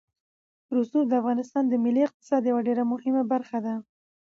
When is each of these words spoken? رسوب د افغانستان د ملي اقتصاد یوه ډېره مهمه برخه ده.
رسوب 0.77 1.05
د 1.09 1.13
افغانستان 1.21 1.63
د 1.67 1.73
ملي 1.83 2.01
اقتصاد 2.05 2.41
یوه 2.49 2.61
ډېره 2.67 2.83
مهمه 2.93 3.23
برخه 3.33 3.57
ده. 3.65 3.73